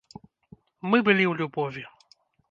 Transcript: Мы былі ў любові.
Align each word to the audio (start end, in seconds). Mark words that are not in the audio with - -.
Мы 0.93 0.97
былі 1.07 1.23
ў 1.31 1.35
любові. 1.41 1.83